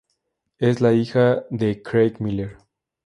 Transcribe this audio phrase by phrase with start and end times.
[0.57, 2.57] Es la hija de Craig Miller.